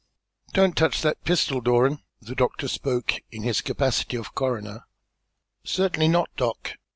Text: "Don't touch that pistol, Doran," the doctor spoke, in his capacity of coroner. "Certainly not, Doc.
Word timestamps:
"Don't 0.53 0.75
touch 0.75 1.03
that 1.03 1.23
pistol, 1.25 1.61
Doran," 1.61 1.99
the 2.19 2.33
doctor 2.33 2.67
spoke, 2.67 3.21
in 3.29 3.43
his 3.43 3.61
capacity 3.61 4.17
of 4.17 4.33
coroner. 4.33 4.85
"Certainly 5.63 6.07
not, 6.07 6.31
Doc. 6.35 6.71